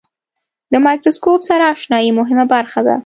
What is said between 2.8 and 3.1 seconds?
ده.